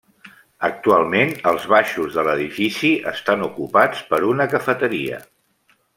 Actualment 0.67 1.33
els 1.51 1.67
baixos 1.73 2.17
de 2.19 2.25
l'edifici 2.29 2.91
estan 3.15 3.45
ocupats 3.49 4.03
per 4.15 4.25
una 4.33 4.49
cafeteria. 4.55 5.25